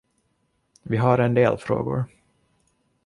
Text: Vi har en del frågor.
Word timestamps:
Vi 0.83 0.97
har 0.97 1.17
en 1.17 1.33
del 1.33 1.57
frågor. 1.57 2.05